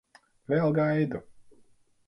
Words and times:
Vēl 0.53 0.73
gaidu. 0.79 1.21